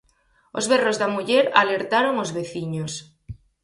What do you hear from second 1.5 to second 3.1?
alertaron os veciños.